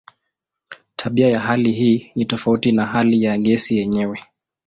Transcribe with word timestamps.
Tabia 0.95 1.27
ya 1.29 1.39
hali 1.39 1.71
hii 1.71 2.11
ni 2.15 2.25
tofauti 2.25 2.71
na 2.71 2.85
hali 2.85 3.23
ya 3.23 3.37
gesi 3.37 3.77
yenyewe. 3.77 4.19